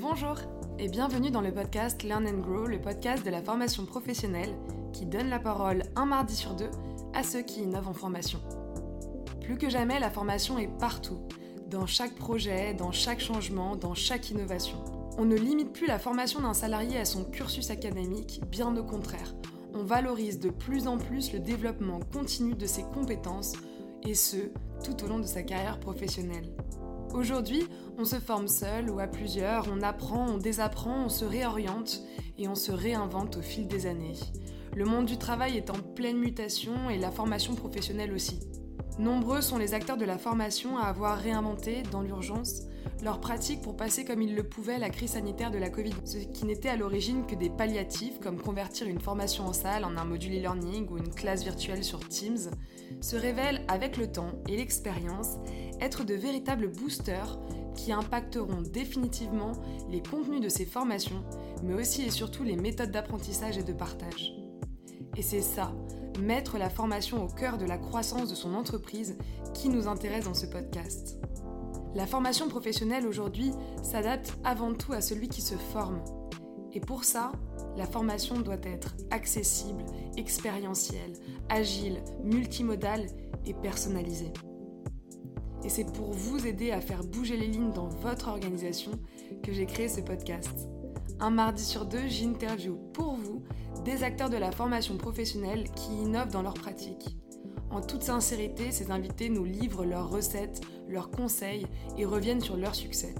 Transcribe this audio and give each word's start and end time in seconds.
Bonjour 0.00 0.36
et 0.78 0.88
bienvenue 0.88 1.32
dans 1.32 1.40
le 1.40 1.52
podcast 1.52 2.04
Learn 2.04 2.24
and 2.28 2.38
Grow, 2.38 2.68
le 2.68 2.80
podcast 2.80 3.24
de 3.24 3.30
la 3.30 3.42
formation 3.42 3.84
professionnelle 3.84 4.54
qui 4.92 5.06
donne 5.06 5.28
la 5.28 5.40
parole 5.40 5.82
un 5.96 6.06
mardi 6.06 6.36
sur 6.36 6.54
deux 6.54 6.70
à 7.14 7.24
ceux 7.24 7.42
qui 7.42 7.62
innovent 7.62 7.88
en 7.88 7.94
formation. 7.94 8.38
Plus 9.40 9.58
que 9.58 9.68
jamais, 9.68 9.98
la 9.98 10.08
formation 10.08 10.56
est 10.56 10.70
partout, 10.78 11.18
dans 11.68 11.86
chaque 11.86 12.14
projet, 12.14 12.74
dans 12.74 12.92
chaque 12.92 13.18
changement, 13.18 13.74
dans 13.74 13.94
chaque 13.94 14.30
innovation. 14.30 14.76
On 15.18 15.24
ne 15.24 15.34
limite 15.36 15.72
plus 15.72 15.88
la 15.88 15.98
formation 15.98 16.40
d'un 16.42 16.54
salarié 16.54 16.96
à 16.96 17.04
son 17.04 17.24
cursus 17.24 17.70
académique, 17.70 18.40
bien 18.48 18.76
au 18.76 18.84
contraire. 18.84 19.34
On 19.74 19.82
valorise 19.82 20.38
de 20.38 20.50
plus 20.50 20.86
en 20.86 20.98
plus 20.98 21.32
le 21.32 21.40
développement 21.40 21.98
continu 22.12 22.54
de 22.54 22.66
ses 22.66 22.84
compétences, 22.84 23.54
et 24.06 24.14
ce, 24.14 24.36
tout 24.84 25.02
au 25.02 25.08
long 25.08 25.18
de 25.18 25.26
sa 25.26 25.42
carrière 25.42 25.80
professionnelle. 25.80 26.48
Aujourd'hui, 27.14 27.66
on 27.96 28.04
se 28.04 28.16
forme 28.16 28.48
seul 28.48 28.90
ou 28.90 29.00
à 29.00 29.06
plusieurs, 29.06 29.66
on 29.72 29.82
apprend, 29.82 30.28
on 30.28 30.38
désapprend, 30.38 31.06
on 31.06 31.08
se 31.08 31.24
réoriente 31.24 32.02
et 32.38 32.48
on 32.48 32.54
se 32.54 32.70
réinvente 32.70 33.38
au 33.38 33.42
fil 33.42 33.66
des 33.66 33.86
années. 33.86 34.14
Le 34.76 34.84
monde 34.84 35.06
du 35.06 35.16
travail 35.16 35.56
est 35.56 35.70
en 35.70 35.78
pleine 35.94 36.18
mutation 36.18 36.90
et 36.90 36.98
la 36.98 37.10
formation 37.10 37.54
professionnelle 37.54 38.12
aussi. 38.12 38.40
Nombreux 38.98 39.42
sont 39.42 39.58
les 39.58 39.74
acteurs 39.74 39.96
de 39.96 40.04
la 40.04 40.18
formation 40.18 40.76
à 40.76 40.86
avoir 40.86 41.18
réinventé, 41.18 41.84
dans 41.92 42.02
l'urgence, 42.02 42.62
leurs 43.00 43.20
pratiques 43.20 43.62
pour 43.62 43.76
passer 43.76 44.04
comme 44.04 44.22
ils 44.22 44.34
le 44.34 44.42
pouvaient 44.42 44.78
la 44.78 44.90
crise 44.90 45.12
sanitaire 45.12 45.52
de 45.52 45.58
la 45.58 45.70
Covid. 45.70 45.94
Ce 46.04 46.18
qui 46.18 46.44
n'était 46.46 46.68
à 46.68 46.76
l'origine 46.76 47.24
que 47.24 47.36
des 47.36 47.48
palliatifs 47.48 48.18
comme 48.18 48.40
convertir 48.40 48.88
une 48.88 49.00
formation 49.00 49.46
en 49.46 49.52
salle 49.52 49.84
en 49.84 49.96
un 49.96 50.04
module 50.04 50.36
e-learning 50.36 50.88
ou 50.90 50.98
une 50.98 51.14
classe 51.14 51.44
virtuelle 51.44 51.84
sur 51.84 52.00
Teams, 52.08 52.50
se 53.00 53.14
révèlent 53.14 53.62
avec 53.68 53.98
le 53.98 54.10
temps 54.10 54.32
et 54.48 54.56
l'expérience 54.56 55.36
être 55.80 56.02
de 56.02 56.14
véritables 56.14 56.68
boosters 56.68 57.38
qui 57.76 57.92
impacteront 57.92 58.62
définitivement 58.62 59.52
les 59.88 60.02
contenus 60.02 60.40
de 60.40 60.48
ces 60.48 60.66
formations, 60.66 61.22
mais 61.62 61.74
aussi 61.74 62.02
et 62.02 62.10
surtout 62.10 62.42
les 62.42 62.56
méthodes 62.56 62.90
d'apprentissage 62.90 63.58
et 63.58 63.62
de 63.62 63.72
partage. 63.72 64.32
Et 65.16 65.22
c'est 65.22 65.40
ça, 65.40 65.72
mettre 66.18 66.58
la 66.58 66.70
formation 66.70 67.24
au 67.24 67.28
cœur 67.28 67.58
de 67.58 67.64
la 67.64 67.78
croissance 67.78 68.28
de 68.28 68.34
son 68.34 68.54
entreprise, 68.54 69.16
qui 69.54 69.68
nous 69.68 69.88
intéresse 69.88 70.24
dans 70.24 70.34
ce 70.34 70.46
podcast. 70.46 71.18
La 71.94 72.06
formation 72.06 72.48
professionnelle 72.48 73.06
aujourd'hui 73.06 73.52
s'adapte 73.82 74.38
avant 74.44 74.74
tout 74.74 74.92
à 74.92 75.00
celui 75.00 75.28
qui 75.28 75.40
se 75.40 75.54
forme. 75.54 76.00
Et 76.72 76.80
pour 76.80 77.04
ça, 77.04 77.32
la 77.76 77.86
formation 77.86 78.40
doit 78.40 78.60
être 78.62 78.94
accessible, 79.10 79.84
expérientielle, 80.16 81.14
agile, 81.48 82.02
multimodale 82.22 83.06
et 83.46 83.54
personnalisée. 83.54 84.32
Et 85.64 85.68
c'est 85.68 85.90
pour 85.92 86.12
vous 86.12 86.46
aider 86.46 86.70
à 86.70 86.80
faire 86.80 87.02
bouger 87.02 87.36
les 87.36 87.48
lignes 87.48 87.72
dans 87.72 87.88
votre 87.88 88.28
organisation 88.28 88.92
que 89.42 89.52
j'ai 89.52 89.66
créé 89.66 89.88
ce 89.88 90.00
podcast. 90.00 90.68
Un 91.20 91.30
mardi 91.30 91.64
sur 91.64 91.84
deux, 91.84 92.06
j'interview 92.06 92.76
pour 92.92 93.16
vous 93.16 93.42
des 93.84 94.04
acteurs 94.04 94.30
de 94.30 94.36
la 94.36 94.52
formation 94.52 94.96
professionnelle 94.96 95.64
qui 95.74 95.92
innovent 95.92 96.30
dans 96.30 96.42
leurs 96.42 96.54
pratiques. 96.54 97.16
En 97.70 97.80
toute 97.80 98.04
sincérité, 98.04 98.70
ces 98.70 98.92
invités 98.92 99.28
nous 99.28 99.44
livrent 99.44 99.84
leurs 99.84 100.10
recettes, 100.10 100.60
leurs 100.88 101.10
conseils 101.10 101.66
et 101.96 102.04
reviennent 102.04 102.40
sur 102.40 102.56
leur 102.56 102.74
succès. 102.74 103.14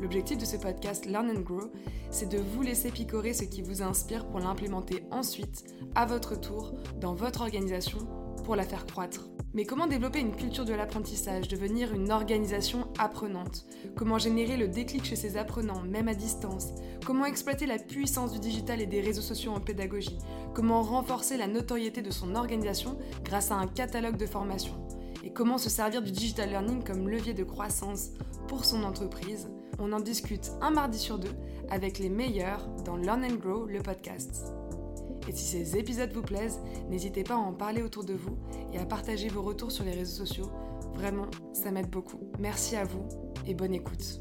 L'objectif 0.00 0.38
de 0.38 0.44
ce 0.44 0.56
podcast 0.56 1.06
Learn 1.06 1.30
and 1.30 1.40
Grow, 1.40 1.72
c'est 2.10 2.28
de 2.28 2.38
vous 2.38 2.62
laisser 2.62 2.90
picorer 2.90 3.32
ce 3.32 3.44
qui 3.44 3.62
vous 3.62 3.82
inspire 3.82 4.26
pour 4.26 4.38
l'implémenter 4.38 5.04
ensuite, 5.10 5.64
à 5.96 6.06
votre 6.06 6.38
tour, 6.38 6.72
dans 7.00 7.14
votre 7.14 7.42
organisation, 7.42 7.98
pour 8.44 8.54
la 8.54 8.62
faire 8.62 8.86
croître. 8.86 9.28
Mais 9.54 9.64
comment 9.64 9.86
développer 9.86 10.18
une 10.18 10.34
culture 10.34 10.64
de 10.64 10.72
l'apprentissage, 10.72 11.46
devenir 11.46 11.94
une 11.94 12.10
organisation 12.10 12.88
apprenante? 12.98 13.66
Comment 13.96 14.18
générer 14.18 14.56
le 14.56 14.66
déclic 14.66 15.04
chez 15.04 15.14
ses 15.14 15.36
apprenants, 15.36 15.82
même 15.82 16.08
à 16.08 16.14
distance? 16.14 16.70
Comment 17.06 17.24
exploiter 17.24 17.66
la 17.66 17.78
puissance 17.78 18.32
du 18.32 18.40
digital 18.40 18.80
et 18.80 18.86
des 18.86 19.00
réseaux 19.00 19.22
sociaux 19.22 19.52
en 19.52 19.60
pédagogie? 19.60 20.18
Comment 20.54 20.82
renforcer 20.82 21.36
la 21.36 21.46
notoriété 21.46 22.02
de 22.02 22.10
son 22.10 22.34
organisation 22.34 22.98
grâce 23.24 23.52
à 23.52 23.56
un 23.56 23.68
catalogue 23.68 24.16
de 24.16 24.26
formation 24.26 24.74
Et 25.22 25.32
comment 25.32 25.58
se 25.58 25.70
servir 25.70 26.02
du 26.02 26.10
digital 26.10 26.50
learning 26.50 26.82
comme 26.82 27.08
levier 27.08 27.34
de 27.34 27.44
croissance 27.44 28.10
pour 28.48 28.64
son 28.64 28.82
entreprise? 28.82 29.48
On 29.78 29.92
en 29.92 30.00
discute 30.00 30.50
un 30.60 30.70
mardi 30.70 30.98
sur 30.98 31.18
deux 31.18 31.34
avec 31.70 31.98
les 31.98 32.08
meilleurs 32.08 32.66
dans 32.84 32.96
Learn 32.96 33.24
and 33.24 33.36
Grow, 33.36 33.66
le 33.66 33.80
podcast. 33.80 34.52
Et 35.28 35.32
si 35.32 35.44
ces 35.44 35.76
épisodes 35.76 36.12
vous 36.12 36.22
plaisent, 36.22 36.60
n'hésitez 36.88 37.24
pas 37.24 37.34
à 37.34 37.38
en 37.38 37.52
parler 37.52 37.82
autour 37.82 38.04
de 38.04 38.14
vous 38.14 38.36
et 38.72 38.78
à 38.78 38.84
partager 38.84 39.28
vos 39.28 39.42
retours 39.42 39.72
sur 39.72 39.84
les 39.84 39.92
réseaux 39.92 40.24
sociaux. 40.24 40.50
Vraiment, 40.94 41.26
ça 41.52 41.70
m'aide 41.70 41.90
beaucoup. 41.90 42.20
Merci 42.38 42.76
à 42.76 42.84
vous 42.84 43.08
et 43.46 43.54
bonne 43.54 43.74
écoute. 43.74 44.20